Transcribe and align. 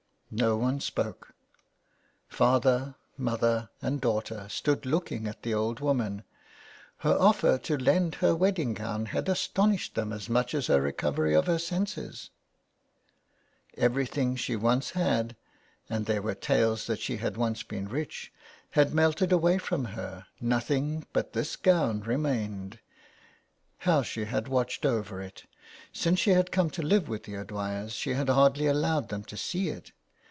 No 0.33 0.55
one 0.55 0.79
spoke; 0.79 1.33
father, 2.29 2.95
mother, 3.17 3.69
and 3.81 3.99
daughter 3.99 4.47
stood 4.47 4.85
looking 4.85 5.27
at 5.27 5.43
the 5.43 5.53
old 5.53 5.81
woman. 5.81 6.23
Her 6.99 7.11
offer 7.11 7.57
to 7.57 7.75
lend 7.77 8.15
her 8.15 8.33
wedding 8.33 8.73
gown 8.73 9.07
had 9.07 9.27
astonished 9.27 9.93
them 9.93 10.13
as 10.13 10.29
much 10.29 10.53
as 10.53 10.67
her 10.67 10.81
recovery 10.81 11.33
of 11.33 11.47
her 11.47 11.59
senses. 11.59 12.29
Everything 13.77 14.37
she 14.37 14.55
once 14.55 14.91
had, 14.91 15.35
and 15.89 16.05
there 16.05 16.21
were 16.21 16.33
tales 16.33 16.87
that 16.87 17.01
she 17.01 17.17
had 17.17 17.35
once 17.35 17.61
been 17.63 17.89
rich, 17.89 18.31
had 18.69 18.93
melted 18.93 19.33
away 19.33 19.57
from 19.57 19.83
her; 19.83 20.27
nothing 20.39 21.05
but 21.11 21.33
this 21.33 21.57
gown 21.57 21.99
re 21.99 22.15
mained. 22.15 22.77
How 23.79 24.01
she 24.01 24.23
had 24.23 24.47
watched 24.47 24.85
over 24.85 25.21
it! 25.21 25.43
Since 25.91 26.19
she 26.21 26.29
had 26.31 26.53
come 26.53 26.69
to 26.69 26.81
live 26.81 27.09
with 27.09 27.23
the 27.25 27.35
O'Dwyers 27.35 27.91
she 27.91 28.13
had 28.13 28.29
hardly 28.29 28.67
allowed 28.67 29.09
them 29.09 29.25
to 29.25 29.35
see 29.35 29.67
it. 29.67 29.91